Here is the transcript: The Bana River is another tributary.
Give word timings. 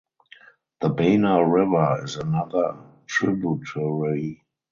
The 0.79 0.89
Bana 0.89 1.45
River 1.47 2.03
is 2.03 2.15
another 2.15 2.75
tributary. 3.05 4.43